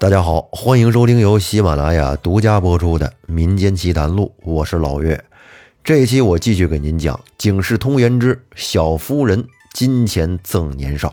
[0.00, 5.22] 大家好，欢迎收听由喜马拉雅独家播出的《民间奇谈录》，我是老岳。
[5.84, 11.08] 这一期我继续给您讲《警世通言之小夫人金钱赠年少》。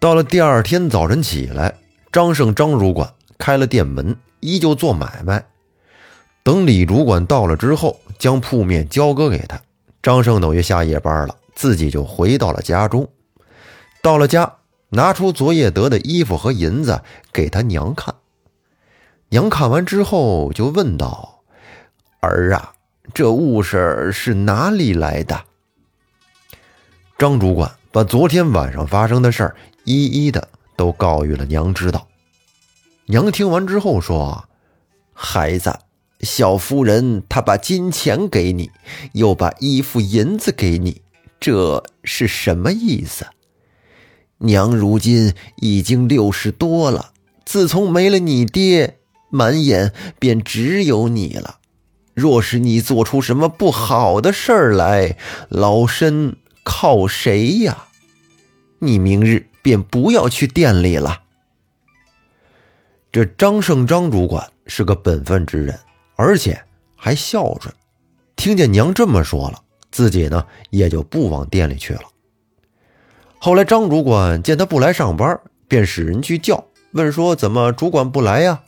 [0.00, 1.74] 到了第二天早晨起来，
[2.10, 5.44] 张胜张主管开了店门，依旧做买卖。
[6.42, 9.60] 等李主管到了之后，将铺面交割给他，
[10.02, 13.06] 张胜等于下夜班了，自己就回到了家中。
[14.00, 14.50] 到了家。
[14.96, 18.14] 拿出昨夜得的衣服和银子给他娘看，
[19.28, 21.42] 娘看完之后就问道
[22.20, 22.72] ：“儿啊，
[23.12, 25.44] 这物事是哪里来的？”
[27.18, 32.08] 张主管把昨天晚上发生的事儿一一的都告诉了娘知道。
[33.04, 34.48] 娘听完之后说
[35.12, 35.78] ：“孩子，
[36.20, 38.70] 小夫人她把金钱给你，
[39.12, 41.02] 又把衣服银子给你，
[41.38, 43.26] 这是什么意思？”
[44.38, 47.12] 娘如今已经六十多了，
[47.44, 48.98] 自从没了你爹，
[49.30, 51.58] 满眼便只有你了。
[52.14, 55.16] 若是你做出什么不好的事儿来，
[55.48, 57.88] 老身靠谁呀？
[58.78, 61.22] 你明日便不要去店里了。
[63.10, 65.78] 这张胜张主管是个本分之人，
[66.16, 66.62] 而且
[66.94, 67.74] 还孝顺。
[68.36, 72.02] 听见娘这么说了，自己呢也就不往店里去了。
[73.46, 78.62] 后来，张主管见他不来上班，便使人去叫，问说：“怎么主管不来呀？”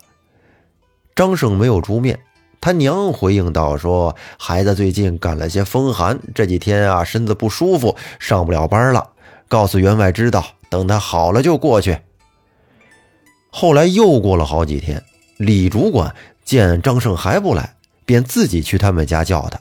[1.17, 2.21] 张胜没有出面，
[2.61, 9.11] 他娘回应道：“说孩子最近感了些风寒，这几天啊身子不舒服，上不了班了。
[9.49, 11.99] 告诉员外知道，等他好了就过去。”
[13.51, 15.03] 后来又过了好几天，
[15.39, 17.75] 李主管见张胜还不来，
[18.07, 19.59] 便自己去他们家叫他。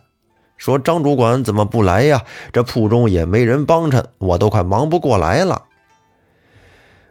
[0.57, 2.23] 说张主管怎么不来呀？
[2.51, 5.63] 这铺中也没人帮衬，我都快忙不过来了。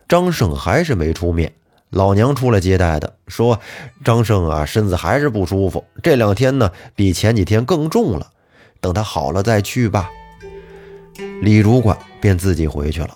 [0.09, 1.53] 张胜还是没出面，
[1.91, 3.59] 老娘出来接待的，说
[4.05, 8.29] 张胜啊身子还是不舒服，这两天呢比前几天更重了，
[8.81, 10.11] 等他好了再去吧。
[11.41, 13.11] 李主管便自己回去了。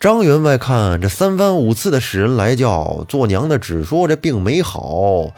[0.00, 5.32] 张员外看这三番五次的使人来叫，做娘的只说这病没好。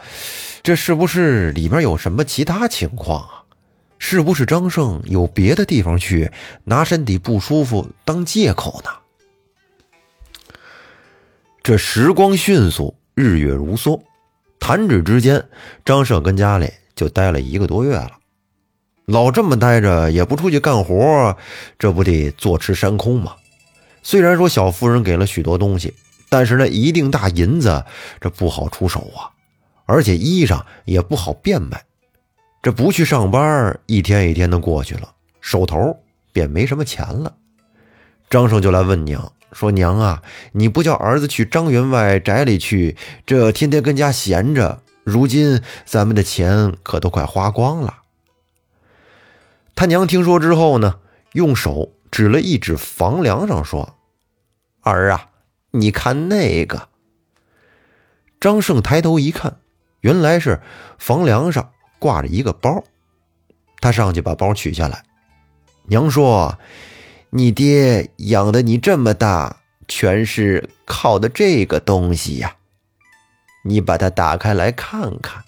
[0.65, 3.43] 这是不是里面有什么其他情况啊？
[3.99, 6.31] 是不是张胜有别的地方去，
[6.63, 8.89] 拿身体不舒服当借口呢？
[11.61, 14.01] 这时光迅速，日月如梭，
[14.59, 15.45] 弹指之间，
[15.85, 18.13] 张胜跟家里就待了一个多月了。
[19.05, 21.37] 老这么待着，也不出去干活，
[21.77, 23.35] 这不得坐吃山空吗？
[24.01, 25.93] 虽然说小夫人给了许多东西，
[26.27, 27.85] 但是那一锭大银子，
[28.19, 29.29] 这不好出手啊。
[29.85, 31.85] 而且衣裳也不好变卖，
[32.61, 35.99] 这不去上班，一天一天的过去了，手头
[36.33, 37.35] 便没什么钱了。
[38.29, 48.01] 张胜就来问娘说：“娘啊，你不叫儿子去张员外宅里去，这天天跟家闲着，如今咱们的钱可都快花光了。”
[49.75, 50.99] 他娘听说之后呢，
[51.33, 53.95] 用手指了一指房梁上说
[54.81, 55.29] ：“儿啊，
[55.71, 56.89] 你看那个。”
[58.41, 59.57] 张胜抬头一看。
[60.05, 60.61] 原来是
[60.99, 62.83] 房梁上挂着一个包，
[63.81, 65.03] 他上去把包取下来。
[65.85, 66.59] 娘说
[67.33, 72.55] ：“你爹养的你这么大，全是靠的这个东西呀。
[73.63, 75.43] 你把它打开来看看。”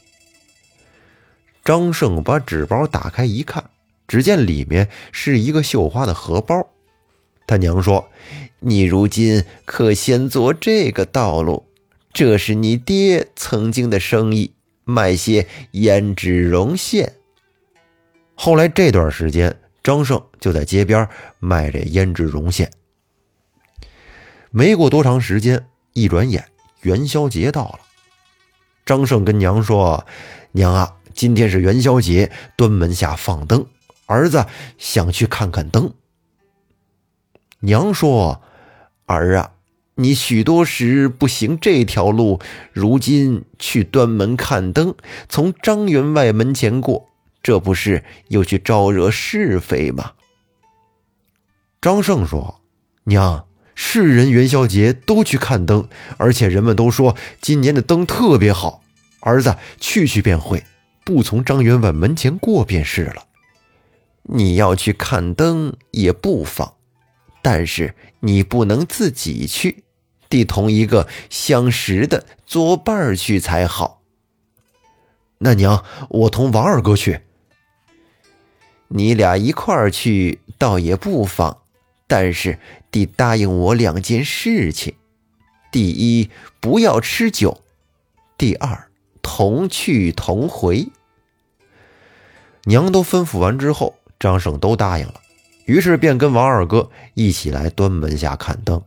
[1.63, 3.69] 张胜把纸包打开一看，
[4.07, 6.67] 只见里面是一个绣花的荷包。
[7.46, 8.09] 他娘说
[8.57, 11.63] ：“你如今可先做这个道路。”
[12.17, 14.55] 这是你爹曾经的生意，
[14.85, 17.13] 卖些胭脂绒线。
[18.33, 21.07] 后来这段时间，张胜就在街边
[21.38, 22.72] 卖这胭脂绒线。
[24.50, 26.44] 没过多长时间，一转眼
[26.81, 27.81] 元宵节到了。
[28.84, 30.03] 张胜跟娘说
[30.53, 33.64] ：“娘啊，今天是元宵节，端门下放灯，
[34.08, 34.43] 儿子
[34.79, 35.93] 想去看看灯。”
[37.61, 38.41] 娘说
[39.05, 39.52] ：“儿啊。”
[39.99, 42.40] 你许多时不行这条路，
[42.72, 44.94] 如今去端门看灯，
[45.28, 47.09] 从张员外门前过，
[47.41, 50.11] 这不是又去招惹是非吗？
[51.82, 52.61] 张胜说
[53.05, 58.84] ：“娘，世人元宵节都去看灯，而且人们都说今年的灯特别好，
[59.22, 60.64] 儿子去去便会，
[61.03, 63.23] 不从张员外门前过便是了。
[64.22, 66.76] 你要去看灯也不妨，
[67.41, 69.85] 但是你不能自己去。”
[70.29, 74.02] 得同一个相识的作伴去才好。
[75.40, 77.22] 那娘，我同王二哥去。
[78.88, 81.58] 你俩一块儿去倒也不妨，
[82.08, 82.58] 但是
[82.90, 84.96] 得答应我两件事情。
[85.72, 86.32] 第一，
[86.62, 87.62] 不要吃酒；
[88.38, 88.90] 第二，
[89.22, 90.88] 同去同回。
[92.64, 95.22] 娘都吩咐完之后，张胜都答应了，
[95.66, 98.82] 于是便跟王二哥一起来端门下看灯。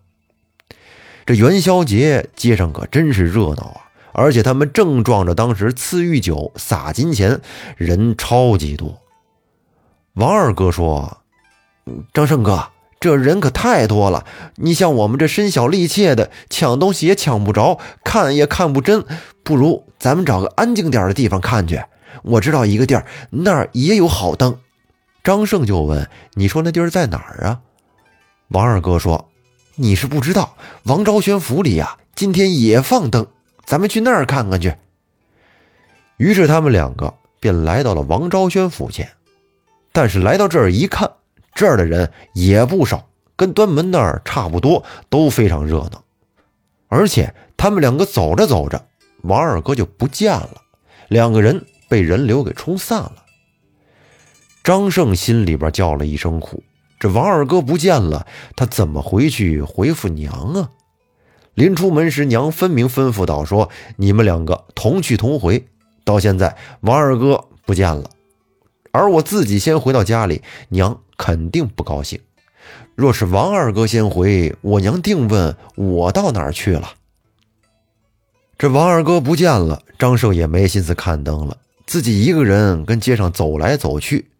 [1.31, 3.81] 这元宵节街上可真是热闹啊！
[4.11, 7.41] 而且他们正撞着当时赐御酒、撒金钱，
[7.77, 9.01] 人超级多。
[10.15, 11.19] 王二哥说
[12.13, 19.05] ：“张胜哥，这人可太多了，你像我们这身小力怯的，抢东西也抢不着，看也看不真，
[19.45, 21.81] 不如咱们找个安静点的地方看去。
[22.25, 24.59] 我知道一个地儿，那儿也有好灯。”
[25.23, 27.61] 张胜就问：“你说那地儿在哪儿啊？”
[28.51, 29.29] 王二哥说
[29.83, 33.27] ：“你是不知道，王昭轩府里呀，今天也放灯。”
[33.65, 34.75] 咱们去那儿看看去。
[36.19, 39.09] 于是他们两个便来到了王昭轩府前，
[39.91, 41.11] 但是来到这儿一看，
[41.55, 46.05] 这儿的人也不少，跟端门那儿差不多，都非常热闹。
[46.89, 48.85] 而且他们两个走着走着，
[49.23, 50.61] 王二哥就不见了，
[51.09, 53.25] 两个人被人流给冲散了。
[54.63, 56.63] 张胜心里边叫了一声苦，
[57.01, 60.71] 这王二哥不见了，他怎么回去回复娘啊？
[61.55, 65.67] 临出门时，娘分明吩咐道：“说你们两个同去同回。”
[66.05, 68.11] 到现在，王二哥不见了，
[68.93, 72.21] 而我自己先回到家里，娘肯定不高兴。
[72.95, 76.93] 若是王二哥先回，我娘定问我到哪儿去了。
[78.59, 81.57] 这王二哥不见了，张胜也没心思看灯了，
[81.87, 84.31] 自己一个人跟街上走来走去。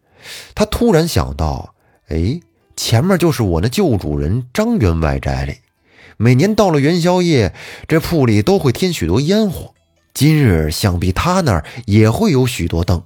[0.53, 1.73] 他突然想到
[2.09, 2.39] ：“哎，
[2.81, 5.57] 前面就是我那旧主人张员外宅里。”
[6.17, 7.53] 每年到了元宵夜，
[7.87, 9.75] 这铺里都会添许多烟火。
[10.15, 13.03] 今日想必他那儿也会有许多灯。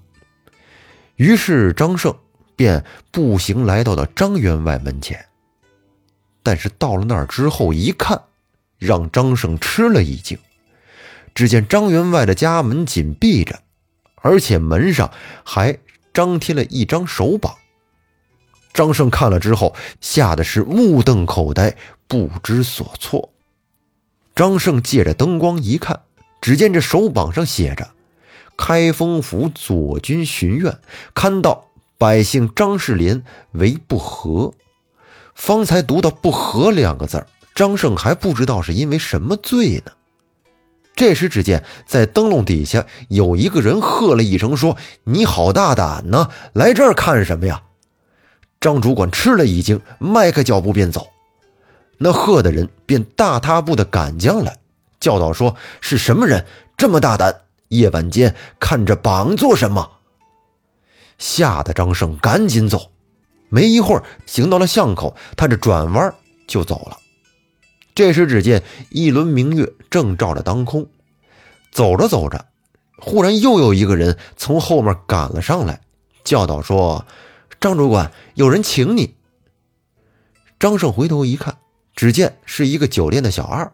[1.17, 2.15] 于是张胜
[2.55, 5.25] 便步行来到了张员外门前。
[6.41, 8.21] 但是到了那儿之后一看，
[8.79, 10.37] 让张胜吃了一惊。
[11.33, 13.59] 只见张员外的家门紧闭着，
[14.21, 15.11] 而且门上
[15.43, 15.77] 还
[16.13, 17.57] 张贴了一张手榜。
[18.75, 21.75] 张胜看了之后，吓得是目瞪口呆。
[22.07, 23.31] 不知所措。
[24.35, 26.01] 张胜借着灯光一看，
[26.39, 27.89] 只见这手榜上写着
[28.55, 30.77] ：“开封府左军巡院
[31.15, 31.65] 勘到
[31.97, 33.23] 百姓张世林
[33.53, 34.53] 为不和。”
[35.33, 37.25] 方才读到“不和”两个字
[37.55, 39.91] 张胜还不知道是因为什么罪呢。
[40.95, 46.29] 这时，只见在灯笼底下有一个人喝了一声，说：“你好大胆呢！
[46.53, 47.63] 来这儿看什么呀？”
[48.65, 51.07] 张主管吃了一惊，迈开脚步便走。
[51.99, 54.57] 那喝的人便大踏步的赶将来，
[54.99, 56.43] 叫道：“说是什么人
[56.75, 57.41] 这么大胆？
[57.67, 59.91] 夜晚间看着榜做什么？”
[61.19, 62.89] 吓得张胜赶紧走。
[63.49, 66.15] 没一会儿，行到了巷口，他这转弯
[66.47, 66.97] 就走了。
[67.93, 70.87] 这时，只见一轮明月正照着当空。
[71.71, 72.43] 走着走着，
[72.97, 75.81] 忽然又有一个人从后面赶了上来，
[76.23, 77.05] 叫道：“说
[77.65, 79.15] 张主管，有人请你。”
[80.59, 81.57] 张胜回头一看。
[81.95, 83.73] 只见是一个酒店的小二，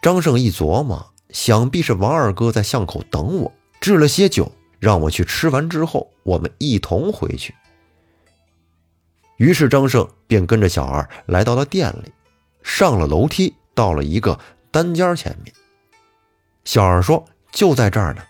[0.00, 7.54] 张胜一琢磨，想必是王二哥在巷口等我，置了些酒，让我去吃完之后，我们一同回去。
[9.36, 12.10] 于是张胜便跟着小二来到了店里，
[12.62, 14.40] 上了楼梯，到了一个
[14.70, 15.52] 单间前面。
[16.64, 18.22] 小二说：“就在这儿呢。”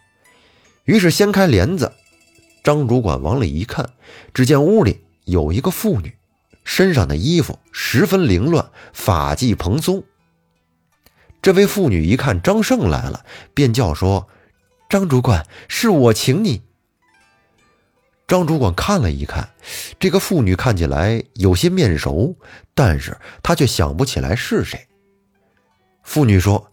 [0.84, 1.92] 于是掀开帘子，
[2.62, 3.90] 张主管往里一看，
[4.34, 6.16] 只见屋里有一个妇女。
[6.62, 10.04] 身上的衣服十分凌乱，发髻蓬松。
[11.42, 13.24] 这位妇女一看张胜来了，
[13.54, 14.28] 便叫说
[14.88, 16.62] ：“张主管，是我请你。”
[18.28, 19.48] 张主管看了一看，
[19.98, 22.36] 这个妇女看起来有些面熟，
[22.74, 24.86] 但是他却想不起来是谁。
[26.04, 26.70] 妇女说：“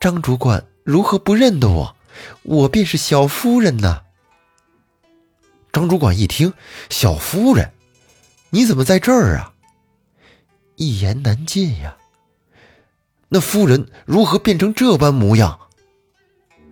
[0.00, 1.96] 张主管如何不认得我？
[2.44, 4.04] 我便是小夫人呐。”
[5.76, 6.54] 张主管一听，
[6.88, 7.70] 小夫人。
[8.48, 9.52] 你怎么在这儿啊？
[10.76, 11.98] 一言难尽呀。
[13.28, 15.58] 那夫人如何变成这般模样？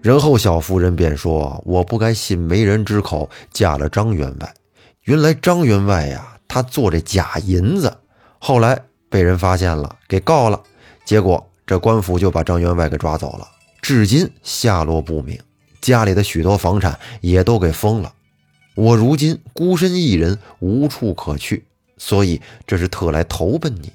[0.00, 4.54] 然后小夫人便说：“我不该信媒人之口，嫁了张员外。
[5.02, 7.94] 原来张员外呀，他做这假银子，
[8.38, 8.80] 后来
[9.10, 10.58] 被人发现了，给告了。
[11.04, 13.46] 结果这官府就把张员外给抓走了，
[13.82, 15.38] 至今下落不明，
[15.82, 18.10] 家里的许多房产也都给封了。”
[18.74, 21.64] 我如今孤身一人，无处可去，
[21.96, 23.92] 所以这是特来投奔你。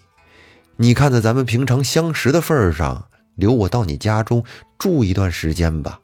[0.78, 4.44] 你看在咱们平常相识的份上，留我到你家中
[4.78, 6.00] 住一段时间吧。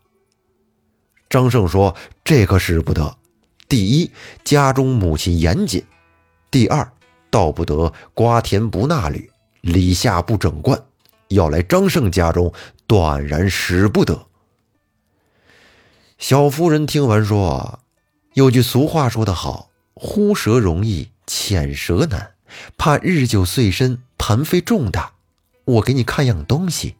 [1.30, 3.18] 张胜说：“这可使不得。
[3.68, 4.12] 第一，
[4.44, 5.82] 家中母亲严谨；
[6.52, 6.92] 第二，
[7.30, 10.80] 道不得瓜田不纳履，李下不整冠。
[11.30, 12.54] 要来张胜家中，
[12.86, 14.28] 断然使不得。
[16.18, 17.80] 小夫人听完说
[18.36, 22.34] ：“有句俗话说得好，呼蛇容易浅蛇难，
[22.78, 25.14] 怕日久岁深，盘费重大。
[25.64, 26.96] 我给你看样东西。”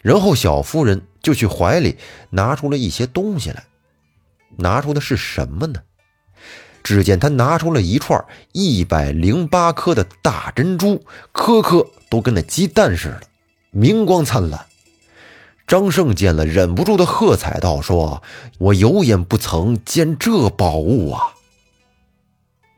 [0.00, 1.96] 然后小夫人就去怀里
[2.30, 3.64] 拿出了一些东西来，
[4.58, 5.82] 拿出的是什么呢？
[6.84, 13.22] 只见他拿出了一串一百零八颗的大珍珠，颗颗都跟那鸡蛋似的，
[13.72, 14.67] 明光灿烂。
[15.68, 18.22] 张胜见了，忍不住的喝彩道：“说
[18.56, 21.34] 我有眼不曾见这宝物啊！”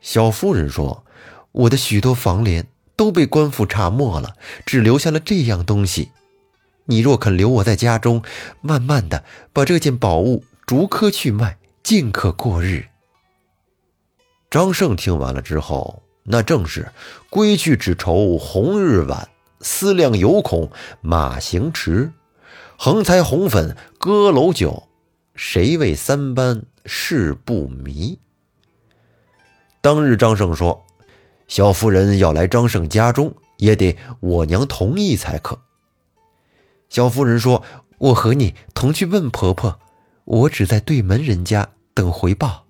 [0.01, 1.05] 小夫人说
[1.53, 2.67] ：“我的许多房帘
[2.97, 6.11] 都被官府查没了，只留下了这样东西。
[6.83, 8.21] 你若肯留我在家中，
[8.59, 12.87] 慢慢的把这件宝物逐颗去卖，尽可过日。”
[14.51, 16.91] 张胜听完了之后，那正是
[17.31, 19.29] “归去只愁红日晚，
[19.61, 20.69] 思量犹恐
[20.99, 22.11] 马行迟。
[22.83, 24.87] 横财红粉歌楼酒，
[25.35, 28.17] 谁为三班事不迷？”
[29.81, 30.83] 当日张胜说
[31.47, 35.61] ：“小夫人要来张胜家中，也得我娘同意才可。”
[36.89, 37.61] 小夫人说
[37.99, 39.77] ：“我和你同去问婆婆，
[40.25, 42.65] 我只在对门人家等回报。”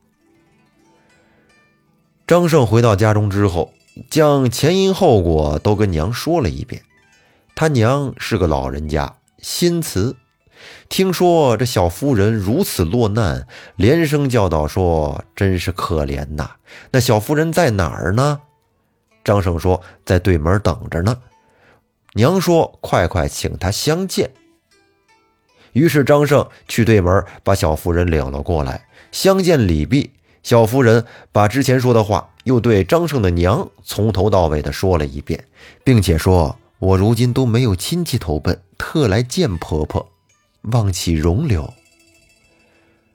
[2.28, 3.72] 张胜回到家中之后，
[4.10, 6.84] 将前因后果都跟娘说了一遍。
[7.56, 10.16] 他娘是个老人家，新慈，
[10.88, 16.52] 听说这小夫人如此落难，连声叫道：“说真是可怜呐！
[16.92, 18.42] 那小夫人在哪儿呢？”
[19.26, 21.18] 张胜说：“在对门等着呢。”
[22.14, 24.32] 娘说：“快快请她相见。”
[25.74, 30.12] 于是张胜去对门把小夫人领了过来，相见礼毕。
[30.44, 35.46] 小夫人把之前说的话又对张胜的娘从头到尾的说了一遍，
[35.84, 40.12] 并且说：“我如今都没有亲戚投奔，特来见婆婆，
[40.72, 41.72] 望其容留。”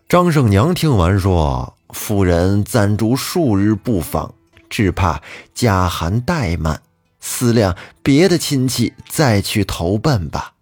[0.08, 4.32] 张胜娘听完说：“夫人暂住数日不访，
[4.70, 5.20] 只怕
[5.52, 6.80] 家寒怠慢，
[7.18, 10.52] 思量别的亲戚再去投奔吧。”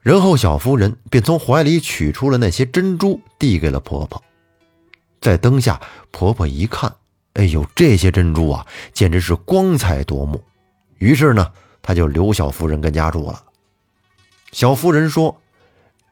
[0.00, 4.20] 然后小夫人便从怀里取出了那些珍珠，递给了婆婆。
[5.20, 5.78] 在灯下，
[6.10, 6.92] 婆婆一看，
[7.34, 10.42] 哎呦，这些珍珠啊，简直是光彩夺目。
[10.96, 13.44] 于是呢，她就留小夫人跟家住了。
[14.52, 15.40] 小夫人说：“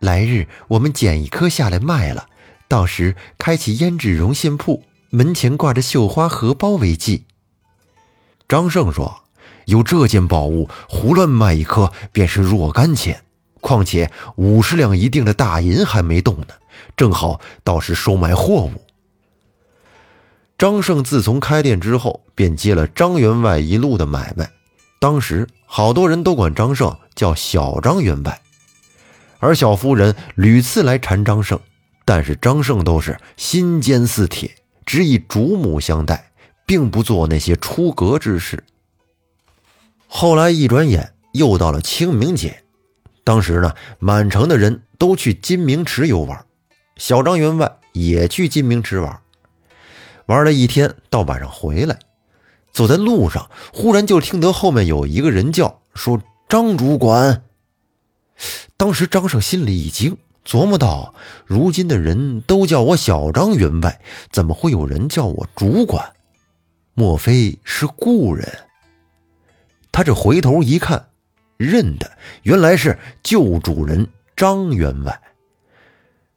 [0.00, 2.26] 来日我们捡一颗下来卖了，
[2.68, 7.26] 到时开起胭脂绒线铺，门前挂着绣花荷包为记。”
[8.48, 9.24] 张胜说
[9.66, 13.22] ：“有这件宝物，胡乱卖一颗便是若干钱，
[13.60, 16.48] 况且五十两一锭的大银还没动呢，
[16.96, 18.72] 正好到时收买货物。”
[20.56, 24.50] 张胜自从开店之后，便接了张员外一路的买卖。
[25.00, 28.38] 当时好多人都管张胜叫小张员外，
[29.38, 31.58] 而小夫人屡次来缠张胜，
[32.04, 34.54] 但是张胜都是心坚似铁，
[34.84, 36.30] 只以主母相待，
[36.66, 38.62] 并不做那些出格之事。
[40.06, 42.62] 后来一转眼又到了清明节，
[43.24, 46.44] 当时呢，满城的人都去金明池游玩，
[46.98, 49.18] 小张员外也去金明池玩。
[50.26, 51.98] 玩了一天，到晚上回来，
[52.72, 57.42] 走在路上，忽然就听得后面有一个人叫说：“张主管。”
[58.76, 64.00] 当时张胜心里一惊，琢磨道：“如今的人都叫我小张员外，
[64.30, 66.12] 怎么会有人叫我主管？
[66.94, 68.48] 莫非是故人？”
[69.92, 71.08] 他这回头一看，
[71.56, 72.10] 认得，
[72.44, 75.20] 原来是旧主人张员外。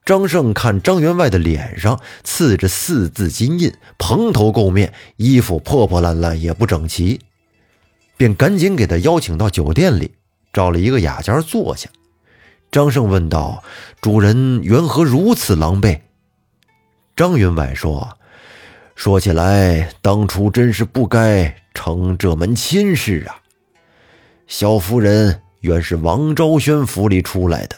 [0.06, 7.22] 张胜看张员外的脸上刺着四字金印，蓬头垢面，衣服破破烂烂，也不整齐，
[8.18, 10.12] 便赶紧给他邀请到酒店里，
[10.52, 11.90] 找了一个雅间坐下。
[12.70, 13.64] 张胜问道
[14.02, 16.02] ：“主人缘何如此狼狈？”
[17.16, 18.18] 张员外说
[18.96, 23.40] ：“说起来，当初真是不该成这门亲事啊。
[24.48, 27.78] 小夫人原是王昭轩府里出来的。”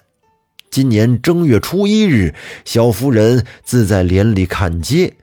[0.76, 5.14] 今年正月初一日，小夫人自在帘里看街，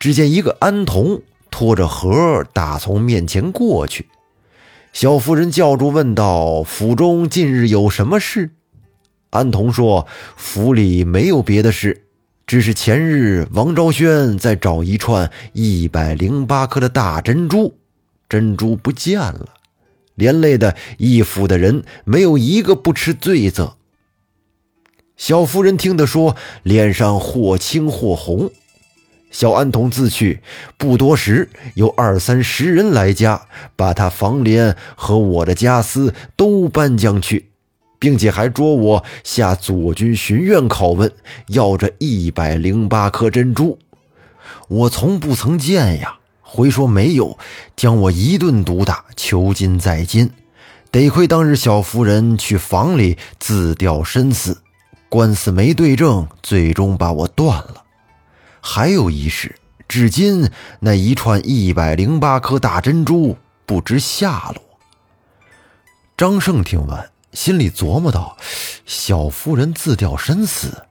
[0.00, 4.08] 只见一个安童拖着盒打从面前过去。
[4.92, 8.50] 小夫人叫住问道：“府中近日有什么事？”
[9.30, 12.02] 安童说：“府里没有别的事，
[12.44, 17.78] 只是前日王昭轩在找一串一百零八颗的大珍珠，
[18.28, 19.50] 珍珠不见了，
[20.16, 23.76] 连累的一府的人没有一个不吃罪责。”
[25.18, 28.50] 小夫人听得说，脸上或青或红，
[29.32, 30.40] 小安童自去，
[30.76, 33.42] 不多时，有二三十人来家，
[33.74, 37.50] 把他房帘和我的家私都搬将去，
[37.98, 41.12] 并且还捉我下左军巡院拷问，
[41.48, 43.76] 要这一百零八颗珍珠。
[44.68, 47.36] 我从不曾见呀，回说没有，
[47.74, 50.30] 将我一顿毒打，囚禁在监。
[50.92, 54.62] 得亏当日小夫人去房里自吊身死，
[55.08, 57.84] 官司没对证，最终把我断了。
[58.60, 59.56] 还有一事，
[59.88, 60.50] 至今
[60.80, 64.62] 那一串一百零八颗大珍珠不知下落。
[66.16, 68.36] 张胜听完，心里琢磨道
[68.84, 70.84] ：“小夫人自吊身死，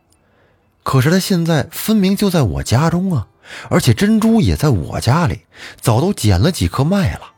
[0.84, 3.28] 可是她现在分明就在我家中啊，
[3.70, 5.42] 而且珍珠也在我家里，
[5.80, 7.34] 早都捡了几颗卖了。”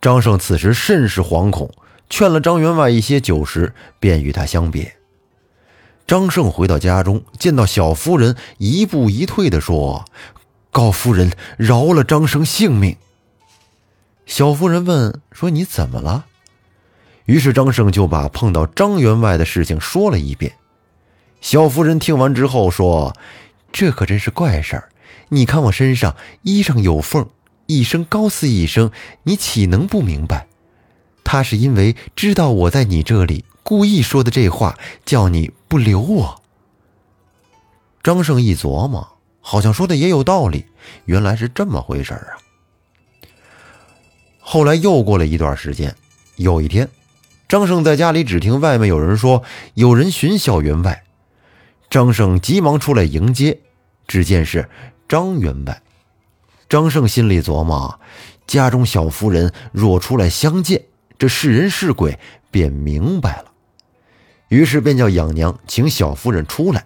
[0.00, 1.70] 张胜此时甚是惶恐，
[2.08, 4.97] 劝了张员外一些酒食，便与他相别。
[6.08, 10.06] 张胜回到家中，见到小夫人，一步一退地说
[10.72, 12.96] ：“高夫人饶了张胜性命。”
[14.24, 16.24] 小夫人问：“说你怎么了？”
[17.26, 20.54] 于是张胜就把碰到张员外的事情说了一遍。
[21.42, 23.14] 小夫人听完之后说
[23.70, 24.88] ：“这可真是怪事儿！
[25.28, 27.28] 你看我身上衣裳有缝。”
[27.66, 28.90] 一声高似一声，
[29.24, 30.46] 你岂能不明白？
[31.22, 36.42] 他是因为知道我在你这里，故意说的这话，叫你不留我。
[38.02, 39.06] 张胜一琢磨，
[39.40, 40.64] 好像说的也有道理，
[41.04, 42.38] 原来是这么回事啊。
[44.38, 45.94] 后来又过了一段时间，
[46.36, 46.88] 有一天，
[47.48, 49.42] 张胜在家里只听外面有人说
[49.74, 51.04] 有人寻小员外，
[51.90, 53.60] 张胜急忙出来迎接，
[54.06, 54.68] 只见是
[55.06, 55.82] 张员外。
[56.68, 58.00] 张胜心里琢磨：
[58.46, 60.82] 家中小夫人若出来相见，
[61.18, 62.18] 这是人是鬼
[62.50, 63.52] 便明白了。
[64.48, 66.84] 于是便叫养娘请小夫人出来。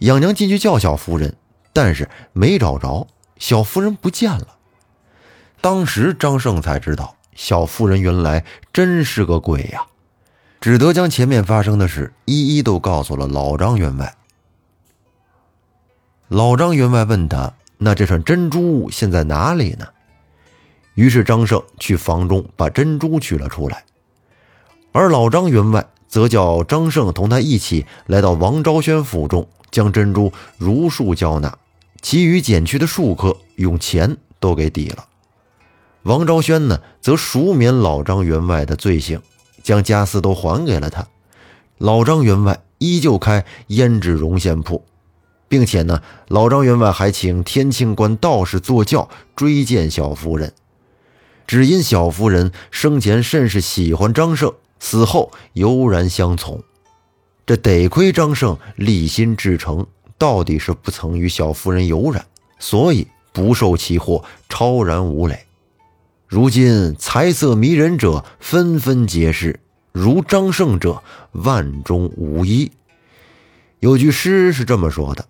[0.00, 1.34] 养娘进去叫小夫人，
[1.72, 3.06] 但是没找着
[3.38, 4.56] 小夫人，不见了。
[5.60, 9.86] 当时张胜才知道，小夫人原来真是个鬼呀，
[10.60, 14.14] 只得将前面发生的事一一都告诉了老张员外。
[16.28, 17.54] 老张员外问他。
[17.80, 19.86] 那这串珍珠现在哪里呢？
[20.94, 23.84] 于是张胜去房中把珍珠取了出来，
[24.90, 31.56] 而老张员外则叫张胜同他一起来到王昭轩府中，将珍珠如数交纳，
[32.02, 35.04] 其余减去的数颗用钱都给抵了。
[36.02, 39.20] 王昭轩呢，则赎免老张员外的罪行，
[39.62, 41.06] 将家私都还给了他。
[41.76, 44.84] 老张员外依旧开胭脂绒线铺。
[45.48, 50.52] 并且呢，老张员外还请天庆观道士坐轿追荐小夫人，
[51.46, 56.62] 只因小夫人生前甚是喜欢张胜，死后悠然相从。
[57.46, 59.86] 这得亏张胜立心至诚，
[60.18, 62.26] 到底是不曾与小夫人有染，
[62.58, 65.46] 所以不受其祸，超然无累。
[66.26, 69.60] 如今财色迷人者纷纷皆是，
[69.92, 72.70] 如张胜者万中无一。
[73.80, 75.24] 有句诗是这么说的。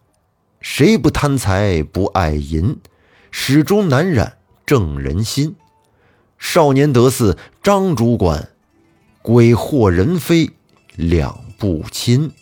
[0.61, 2.79] 谁不贪财不爱银，
[3.31, 5.55] 始终难染正人心。
[6.37, 8.49] 少年得似张主管，
[9.29, 10.49] 鬼惑人非
[10.97, 12.33] 两不亲。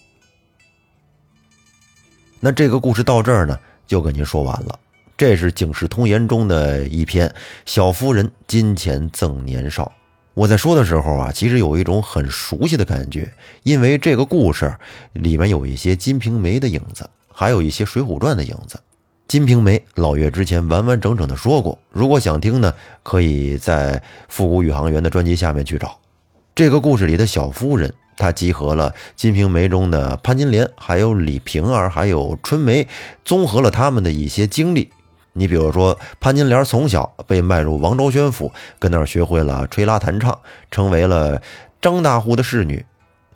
[2.38, 4.78] 那这个故事到这儿呢，就跟您说完了。
[5.16, 7.28] 这是《警世通言》中的一篇
[7.64, 9.82] 《小夫人金钱赠年少》。
[10.34, 14.72] 我在说的时候啊，其实有一种很熟悉的感觉，因为这个故事
[15.12, 17.10] 里面有一些《金瓶梅》的影子。
[17.32, 18.76] 还有一些《水浒传》的影子，
[19.26, 21.76] 《金瓶梅》老岳之前完完整整的说过。
[21.90, 22.72] 如果想听呢，
[23.02, 25.98] 可以在《复古宇航员》的专辑下面去找。
[26.56, 32.88] 这个故事里的小夫人，她集合了《金瓶梅》中的潘金莲，还有李瓶儿，还有春梅，
[33.26, 34.90] 综合了他们的一些经历。
[35.34, 40.38] 你比如说，潘金莲从小被卖入王昭宣府，跟那儿学会了吹拉弹唱，
[40.70, 41.42] 成为了
[41.82, 42.86] 张大户的侍女。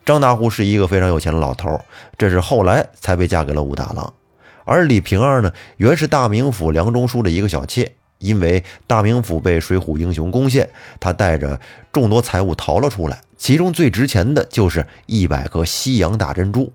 [0.07, 1.79] 张大户是一个非常有钱的老头，
[2.17, 4.15] 这是后来才被嫁给了武大郎。
[4.65, 11.61] 而李瓶儿呢，原是大名府梁中书的一个小妾，因为大名府被水浒英雄攻陷，他带着
[11.93, 16.73] 众多财物逃了出来，其中最值钱的就是一百颗西洋大珍珠。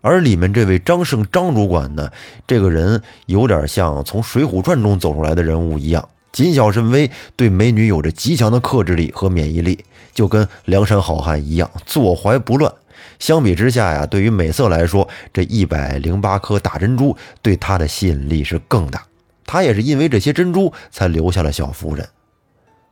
[0.00, 2.10] 而里面这位张胜张主管呢，
[2.46, 6.08] 这个人有点像从《水浒传》中走出来的人物一样。
[6.30, 12.72] 谨小慎微，对美女有着极强的克制力和免疫力，就跟梁山好汉一样，坐怀不乱。
[13.18, 19.02] 相比之下呀，对于美色来说，这一百零八颗大珍珠对他的吸引力是更大。
[19.46, 22.08] 他也是因为这些珍珠才留下了小夫人。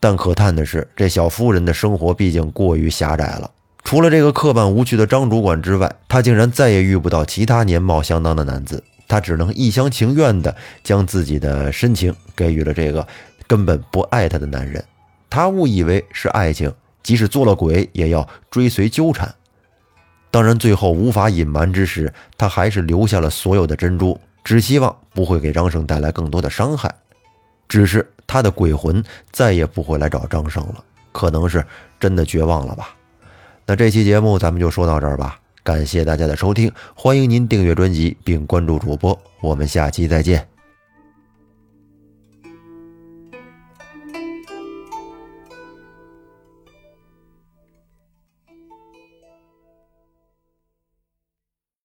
[0.01, 3.51] 但可叹的是，这小夫人的生活毕竟过于狭窄了。
[3.85, 8.83] 除了这个刻板无趣的张主管之外，他竟然再也遇不到其他年貌相当的男子。
[9.09, 13.07] 他只能一厢情愿地将自己的深情给予了这个
[13.47, 14.83] 根本不爱他的男人。
[15.29, 19.35] 他误以为是爱情，即使做了鬼也要追随纠缠。
[20.31, 26.95] 当然，最后无法隐瞒之时，他还是留下了所有的珍珠，只希望不会给张胜带来更多的伤害。
[27.69, 31.65] 只是他的鬼魂再也不会来找张胜了，可能是
[31.99, 32.95] 真的绝望了吧。
[33.65, 40.52] 那这期节目咱们就说到这儿吧，感谢大家的收听，欢迎您订阅专辑并关注主播，我们下期再见。